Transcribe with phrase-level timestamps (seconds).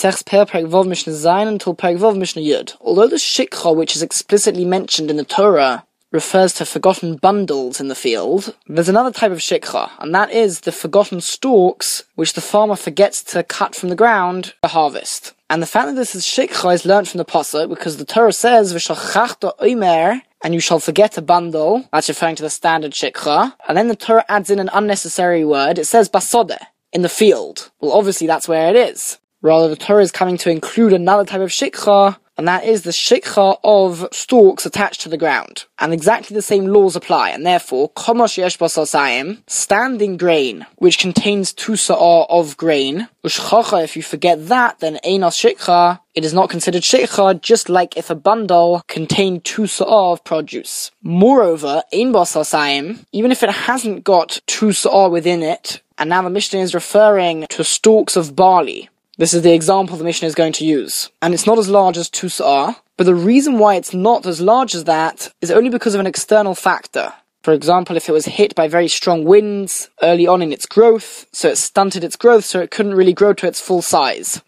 [0.00, 2.74] Maseches Pe'ah Perek Vov Mishnah Zayin until Perek Vov Mishnah Yud.
[2.80, 7.88] Although the shikha, which is explicitly mentioned in the Torah, refers to forgotten bundles in
[7.88, 12.40] the field, there's another type of shikha, and that is the forgotten stalks which the
[12.40, 15.34] farmer forgets to cut from the ground to harvest.
[15.50, 18.32] And the fact that this is shikha is learned from the pasuk because the Torah
[18.32, 21.84] says v'shachachta omer," and you shall forget a bundle.
[21.92, 23.54] That's referring to the standard shikha.
[23.68, 25.78] And then the Torah adds in an unnecessary word.
[25.78, 26.56] It says basode
[26.90, 27.70] in the field.
[27.82, 29.18] Well, obviously that's where it is.
[29.42, 32.90] Rather, the Torah is coming to include another type of shikha and that is the
[32.90, 35.66] shikha of stalks attached to the ground.
[35.78, 41.52] And exactly the same laws apply, and therefore, komosh yesh basasayim, standing grain, which contains
[41.52, 46.48] two sa'ah of grain, ushchacha, if you forget that, then einos shikha, it is not
[46.48, 50.92] considered shikha, just like if a bundle contained two sa'ah of produce.
[51.02, 56.30] Moreover, ein basasayim, even if it hasn't got two sa'ah within it, and now the
[56.30, 58.88] Mishnah is referring to stalks of barley,
[59.20, 61.10] this is the example the Mishnah is going to use.
[61.20, 64.74] And it's not as large as Tus'ah, but the reason why it's not as large
[64.74, 67.12] as that is only because of an external factor.
[67.42, 71.26] For example, if it was hit by very strong winds early on in its growth,
[71.32, 74.42] so it stunted its growth so it couldn't really grow to its full size.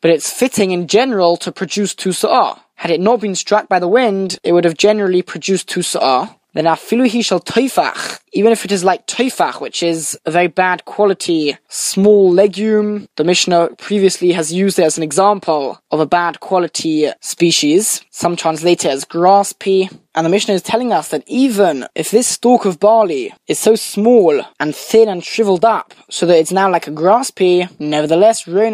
[0.00, 2.60] But it's fitting in general to produce Tusa'ah.
[2.74, 6.64] Had it not been struck by the wind, it would have generally produced Tusa'ah, then
[6.64, 10.84] afilu he shall toifach, even if it is like toifach, which is a very bad
[10.84, 13.06] quality small legume.
[13.16, 18.02] The Mishnah previously has used it as an example of a bad quality species.
[18.10, 19.88] Some translate it as grass pea.
[20.12, 23.76] And the Mishnah is telling us that even if this stalk of barley is so
[23.76, 28.44] small and thin and shriveled up, so that it's now like a grass pea, nevertheless,
[28.44, 28.72] we view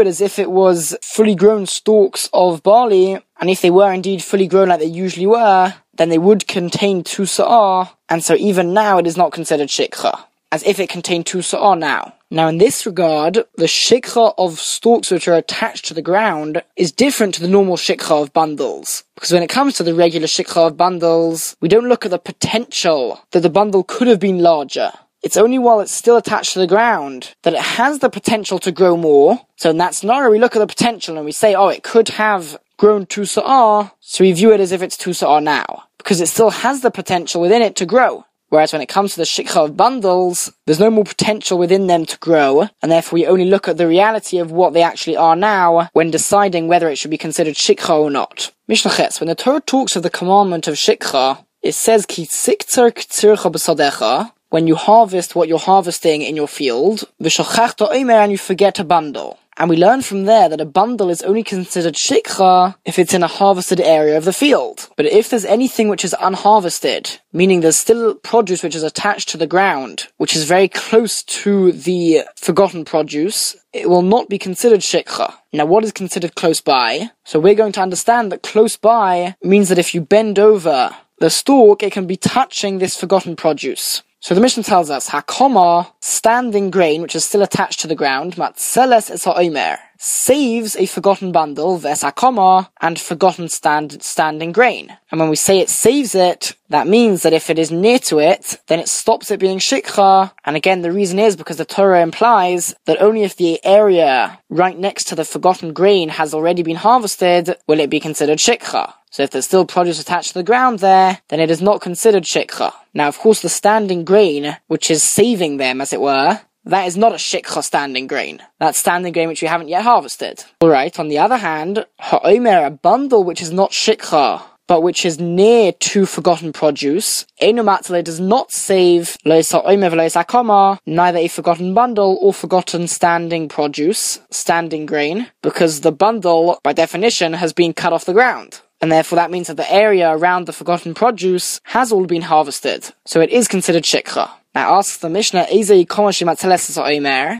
[0.00, 4.22] it as if it was fully grown stalks of barley, and if they were indeed
[4.22, 8.74] fully grown like they usually were, then they would contain two sa'ar, and so even
[8.74, 12.12] now it is not considered shikha, as if it contained two sa'ar now.
[12.30, 16.92] Now in this regard, the shikha of stalks which are attached to the ground is
[16.92, 19.04] different to the normal shikha of bundles.
[19.14, 22.18] Because when it comes to the regular shikha of bundles, we don't look at the
[22.18, 24.92] potential that the bundle could have been larger.
[25.22, 28.72] It's only while it's still attached to the ground that it has the potential to
[28.72, 29.40] grow more.
[29.56, 32.10] So in that scenario, we look at the potential and we say, oh, it could
[32.10, 35.84] have grown to Sa'ar, so we view it as if it's to Sa'ar now.
[35.96, 38.26] Because it still has the potential within it to grow.
[38.50, 42.06] Whereas when it comes to the shikha of bundles, there's no more potential within them
[42.06, 45.36] to grow, and therefore we only look at the reality of what they actually are
[45.36, 48.52] now when deciding whether it should be considered shikha or not.
[48.66, 52.90] Mishnah Ches, when the Torah talks of the commandment of shikha, it says ki sikter
[52.90, 58.78] k'tzircha when you harvest what you're harvesting in your field, v'shachachta omer and you forget
[58.78, 59.38] a bundle.
[59.58, 63.24] And we learn from there that a bundle is only considered shikha if it's in
[63.24, 64.88] a harvested area of the field.
[64.96, 69.36] But if there's anything which is unharvested, meaning there's still produce which is attached to
[69.36, 74.80] the ground, which is very close to the forgotten produce, it will not be considered
[74.80, 75.34] shikha.
[75.52, 77.10] Now what is considered close by?
[77.24, 81.30] So we're going to understand that close by means that if you bend over the
[81.30, 84.04] stalk, it can be touching this forgotten produce.
[84.20, 88.34] So the Mishnah tells us, Hakoma, standing grain, which is still attached to the ground,
[88.34, 94.96] Matzeles es ha'omer, saves a forgotten bundle, ves hakoma, and forgotten stand, standing grain.
[95.10, 98.18] And when we say it saves it, that means that if it is near to
[98.18, 100.32] it, then it stops it being shikha.
[100.44, 104.76] And again, the reason is because the Torah implies that only if the area right
[104.76, 108.94] next to the forgotten grain has already been harvested, will it be considered shikha.
[109.10, 112.24] So if there's still produce attached to the ground there, then it is not considered
[112.24, 112.72] shikha.
[112.94, 116.96] Now, of course, the standing grain, which is saving them, as it were, that is
[116.96, 118.42] not a shikha standing grain.
[118.58, 120.44] That's standing grain which we haven't yet harvested.
[120.62, 125.18] Alright, on the other hand, ha'omer, a bundle which is not shikha, but which is
[125.18, 133.48] near to forgotten produce, Enumatzale does not save neither a forgotten bundle or forgotten standing
[133.48, 138.90] produce, standing grain, because the bundle, by definition, has been cut off the ground and
[138.90, 143.20] therefore that means that the area around the forgotten produce has all been harvested, so
[143.20, 144.30] it is considered shikha.
[144.54, 145.46] Now asks the Mishnah,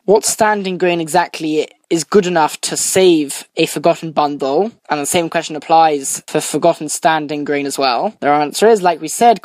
[0.05, 4.71] what standing grain exactly is good enough to save a forgotten bundle?
[4.89, 8.15] And the same question applies for forgotten standing grain as well.
[8.21, 9.41] Their answer is, like we said.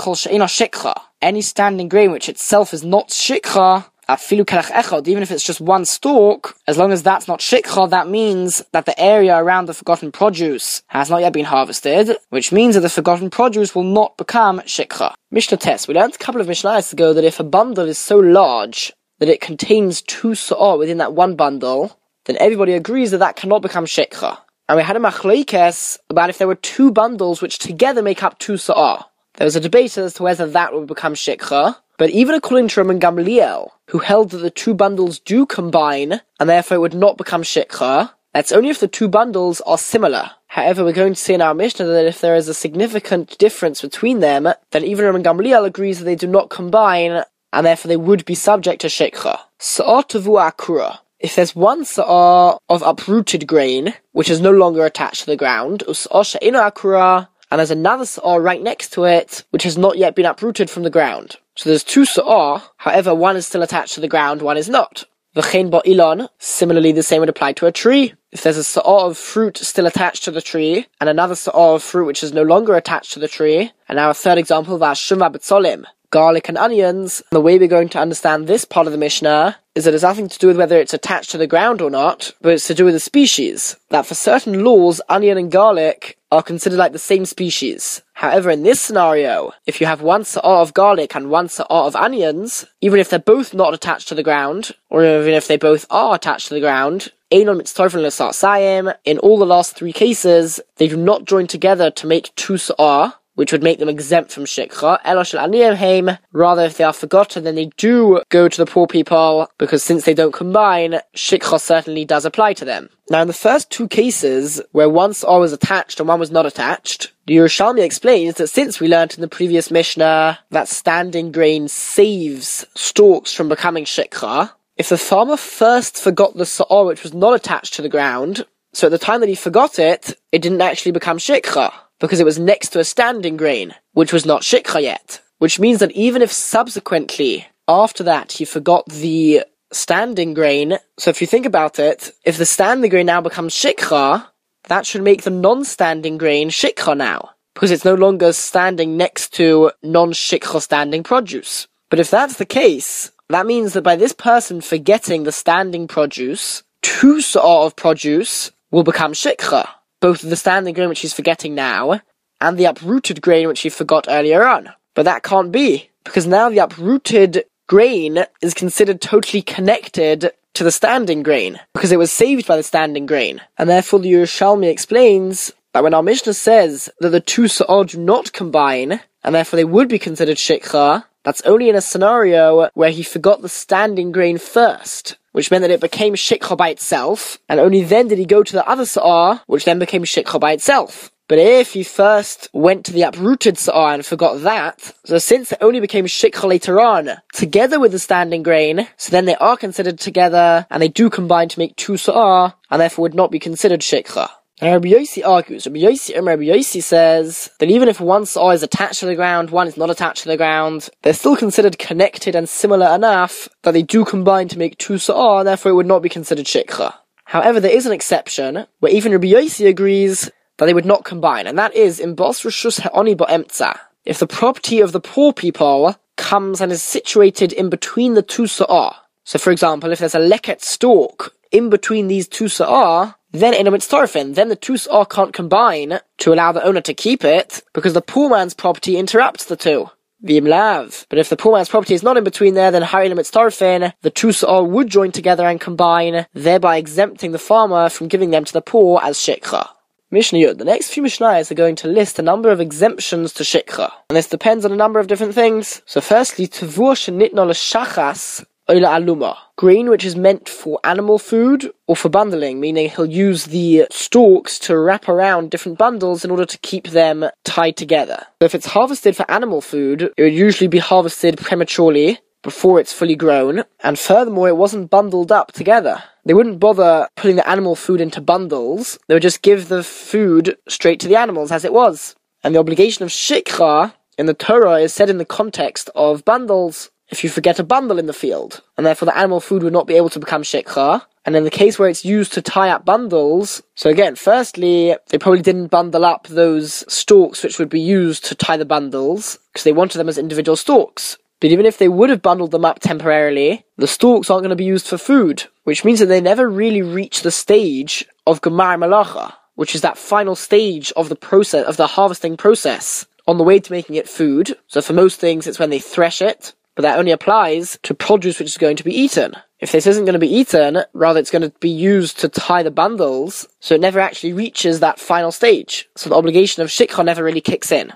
[1.22, 3.86] Any standing grain which itself is not shikha
[4.21, 8.86] even if it's just one stalk, as long as that's not shikha, that means that
[8.86, 12.89] the area around the forgotten produce has not yet been harvested, which means that the
[12.89, 15.13] forgotten produce will not become shikha.
[15.31, 15.88] Mishnah Tes.
[15.88, 19.30] We learned a couple of Mishnahs ago that if a bundle is so large that
[19.30, 23.86] it contains two sa'ah within that one bundle, then everybody agrees that that cannot become
[23.86, 24.38] shikha.
[24.68, 28.39] And we had a machlekes about if there were two bundles which together make up
[28.39, 29.06] two sa'ah.
[29.36, 32.84] There was a debate as to whether that would become shikha, But even according to
[32.84, 37.44] Rabban Gamliel, who held that the two bundles do combine, and therefore would not become
[37.44, 40.32] shikha, that's only if the two bundles are similar.
[40.48, 43.82] However, we're going to see in our Mishnah that if there is a significant difference
[43.82, 47.24] between them, then even Rabban Gamliel agrees that they do not combine,
[47.54, 49.40] and therefore they would be subject to shikha.
[49.60, 51.00] Sa'ar akura.
[51.22, 55.84] If there's one sa'ar of uprooted grain, which is no longer attached to the ground,
[55.88, 60.72] akura, and there's another sa'ar right next to it, which has not yet been uprooted
[60.72, 61.36] from the ground.
[61.54, 65.04] So there's two sa'ar, however, one is still attached to the ground, one is not.
[65.36, 68.16] V'chein ilon, similarly the same would apply to a tree.
[68.32, 71.84] If there's a sa'ar of fruit still attached to the tree, and another sa'ar of
[71.84, 75.32] fruit which is no longer attached to the tree, and now a third example, v'ashuma
[75.32, 77.24] betzolim, garlic and onions.
[77.31, 80.30] The way we're going to understand this part of the Mishnah is that it's nothing
[80.30, 82.86] to do with whether it's attached to the ground or not, but it's to do
[82.86, 83.77] with the species.
[83.89, 88.04] That for certain laws, onion and garlic are considered like the same species.
[88.13, 91.95] However, in this scenario, if you have one sa'ar of garlic and one sa'ar of
[91.95, 95.88] onions, even if they're both not attached to the ground, or even if they both
[95.89, 101.48] are attached to the ground, in all the last three cases, they do not join
[101.48, 105.02] together to make two sa'ar, which would make them exempt from shikha.
[105.04, 109.84] Elosh rather if they are forgotten, then they do go to the poor people, because
[109.84, 112.90] since they don't combine, shikha certainly does apply to them.
[113.10, 116.46] Now in the first two cases, where one saw was attached and one was not
[116.46, 121.68] attached, the Yerushalmi explains that since we learnt in the previous Mishnah that standing grain
[121.68, 127.36] saves stalks from becoming shikha, if the farmer first forgot the sa'or which was not
[127.36, 130.92] attached to the ground, so at the time that he forgot it, it didn't actually
[130.92, 131.72] become shikha
[132.04, 135.22] because it was next to a standing grain, which was not shikha yet.
[135.38, 141.22] Which means that even if subsequently, after that, he forgot the standing grain, so if
[141.22, 144.28] you think about it, if the standing grain now becomes shikha,
[144.68, 149.72] that should make the non-standing grain shikha now, because it's no longer standing next to
[149.82, 151.70] non-shikha standing produce.
[151.90, 156.64] But if that's the case, that means that by this person forgetting the standing produce,
[156.82, 159.70] two sort of produce will become shikha
[160.04, 162.02] both the standing grain which he's forgetting now
[162.42, 164.70] and the uprooted grain which he forgot earlier on.
[164.96, 170.74] But that can't be, because now the uprooted grain is considered totally connected to the
[170.74, 173.40] standing grain, because it was saved by the standing grain.
[173.58, 177.98] And therefore the Yerushalmi explains that when our Mishnah says that the two Sa'ar do
[177.98, 182.92] not combine, and therefore they would be considered Shikha, that's only in a scenario where
[182.92, 187.60] he forgot the standing grain first, which meant that it became shikha by itself, and
[187.60, 191.12] only then did he go to the other sa'ar, which then became shikha by itself.
[191.28, 195.58] But if he first went to the uprooted sa'ar and forgot that, so since it
[195.62, 200.00] only became shikha later on, together with the standing grain, so then they are considered
[200.00, 203.82] together, and they do combine to make two sa'ar, and therefore would not be considered
[203.82, 204.30] shikha.
[204.63, 208.51] And Rabbi Yossi argues, Rabbi Yossi, and Rabbi Yossi says that even if one saw
[208.51, 211.77] is attached to the ground, one is not attached to the ground, they're still considered
[211.77, 215.75] connected and similar enough that they do combine to make two sa'ah, and therefore it
[215.75, 216.94] would not be considered shikha.
[217.25, 221.45] However, there is an exception, where even Rabbi Yossi agrees that they would not combine,
[221.45, 223.77] and that is in Bos Rishus Ha'oni Ba'emtza.
[224.06, 228.48] If the property of the poor people comes and is situated in between the two
[228.48, 228.95] sa'ah,
[229.25, 233.68] so for example, if there's a leket stalk in between these two sa'ah, then in
[233.68, 237.62] a mitztorfin, then the two sa'ah can't combine to allow the owner to keep it,
[237.74, 239.90] because the poor man's property interrupts the two.
[240.26, 241.06] V'imlav.
[241.10, 244.10] But if the poor man's property is not in between there, then Ha'ilim Mitztarfin, the
[244.10, 248.54] two sa'ah would join together and combine, thereby exempting the farmer from giving them to
[248.54, 249.70] the poor as shikha.
[250.12, 250.58] Mishnah Yud.
[250.60, 253.92] The next few Mishnahs are going to list a number of exemptions to shikha.
[254.10, 255.82] And this depends on a number of different things.
[255.88, 259.36] So firstly, Tavur Shenitnol Shachas Ola aluma.
[259.58, 264.58] Grain which is meant for animal food or for bundling, meaning he'll use the stalks
[264.60, 268.25] to wrap around different bundles in order to keep them tied together.
[268.41, 272.93] So if it's harvested for animal food, it would usually be harvested prematurely before it's
[272.93, 276.03] fully grown, and furthermore, it wasn't bundled up together.
[276.25, 280.58] They wouldn't bother putting the animal food into bundles, they would just give the food
[280.67, 282.15] straight to the animals as it was.
[282.43, 286.91] And the obligation of shikha in the Torah is said in the context of bundles
[287.13, 289.86] if you forget a bundle in the field, and therefore the animal food would not
[289.86, 291.03] be able to become shikha.
[291.25, 295.17] And in the case where it's used to tie up bundles, so again, firstly, they
[295.20, 299.63] probably didn't bundle up those stalks which would be used to tie the bundles, because
[299.63, 301.17] they wanted them as individual stalks.
[301.39, 304.55] But even if they would have bundled them up temporarily, the stalks aren't going to
[304.55, 308.77] be used for food, which means that they never really reach the stage of Gemar
[308.77, 313.43] Malacha, which is that final stage of the process, of the harvesting process, on the
[313.43, 314.58] way to making it food.
[314.67, 318.39] So for most things, it's when they thresh it, but that only applies to produce
[318.39, 319.34] which is going to be eaten.
[319.60, 322.63] If this isn't going to be eaten, rather it's going to be used to tie
[322.63, 325.88] the bundles, so it never actually reaches that final stage.
[325.96, 327.94] So the obligation of shikha never really kicks in.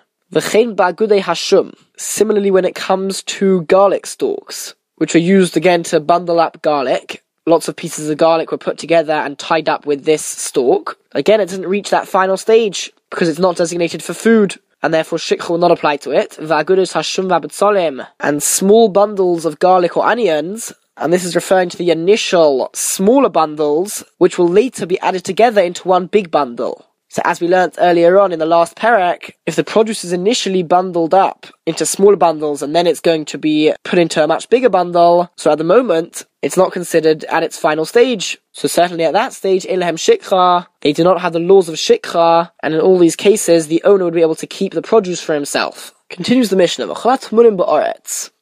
[1.20, 1.76] Hashum.
[1.98, 7.24] Similarly, when it comes to garlic stalks, which are used again to bundle up garlic,
[7.46, 10.98] lots of pieces of garlic were put together and tied up with this stalk.
[11.14, 14.60] Again, it doesn't reach that final stage because it's not designated for food.
[14.84, 16.38] And therefore, shikha will not apply to it.
[18.20, 23.30] And small bundles of garlic or onions and this is referring to the initial smaller
[23.30, 26.87] bundles, which will later be added together into one big bundle.
[27.10, 30.62] So as we learnt earlier on in the last parak, if the produce is initially
[30.62, 34.50] bundled up into smaller bundles and then it's going to be put into a much
[34.50, 38.38] bigger bundle, so at the moment, it's not considered at its final stage.
[38.52, 42.52] So certainly at that stage, ilhem shikha, they do not have the laws of shikha,
[42.62, 45.34] and in all these cases, the owner would be able to keep the produce for
[45.34, 45.94] himself.
[46.10, 46.94] Continues the Mishnah,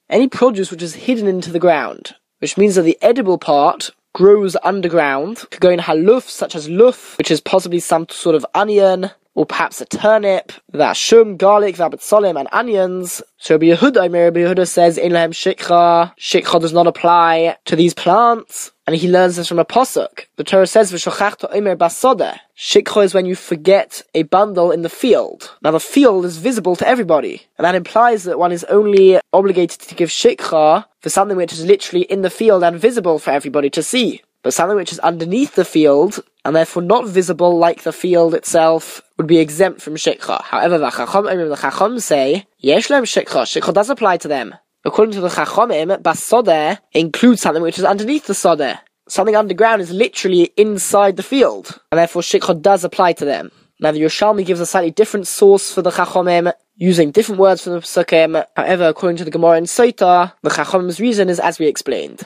[0.09, 4.55] any produce which is hidden into the ground, which means that the edible part grows
[4.63, 9.11] underground, could go in haluf, such as luf, which is possibly some sort of onion,
[9.35, 13.21] or perhaps a turnip, that shum, garlic, that solim, and onions.
[13.37, 17.93] So Rabbi Yehuda, Rabbi Yehuda says, in lehem shikha, shikha does not apply to these
[17.93, 18.71] plants.
[18.87, 20.25] And he learns this from a posuk.
[20.35, 24.89] The Torah says, "V'shochachta omer basodeh." Shikha is when you forget a bundle in the
[24.89, 25.51] field.
[25.63, 29.79] Now the field is visible to everybody, and that implies that one is only obligated
[29.79, 33.71] to give shikha for something which is literally in the field and visible for everybody
[33.71, 34.21] to see.
[34.43, 39.01] But something which is underneath the field, and therefore not visible like the field itself,
[39.17, 40.41] would be exempt from shikha.
[40.43, 44.55] However, the chacham, the chacham say, yesh shikha, shikha does apply to them.
[44.85, 48.77] According to the Chachomim, basodeh includes something which is underneath the sodeh.
[49.07, 53.51] Something underground is literally inside the field, and therefore shikha does apply to them.
[53.79, 57.73] Now the Yerushalmi gives a slightly different source for the Chachomim, using different words from
[57.73, 58.45] the Pesukim.
[58.55, 62.21] However, according to the Gemara in Sota, the Chachomim's reason is as we explained.